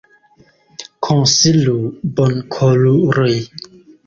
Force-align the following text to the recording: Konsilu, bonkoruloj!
Konsilu, 1.07 1.75
bonkoruloj! 2.17 3.31